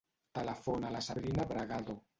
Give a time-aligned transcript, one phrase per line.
[0.37, 2.01] Telefona a la Sabrina Bragado.